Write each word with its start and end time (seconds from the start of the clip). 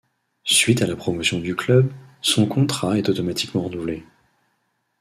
Suite 0.47 0.81
à 0.81 0.87
la 0.87 0.95
promotion 0.95 1.37
du 1.37 1.55
club, 1.55 1.91
son 2.23 2.47
contrat 2.47 2.97
est 2.97 3.07
automatiquement 3.07 3.61
renouvelé. 3.61 4.03